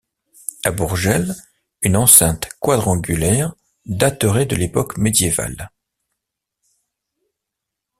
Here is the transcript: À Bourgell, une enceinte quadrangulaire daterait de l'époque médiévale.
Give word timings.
À 0.65 0.71
Bourgell, 0.71 1.35
une 1.83 1.95
enceinte 1.95 2.49
quadrangulaire 2.59 3.53
daterait 3.85 4.47
de 4.47 4.55
l'époque 4.55 4.97
médiévale. 4.97 5.69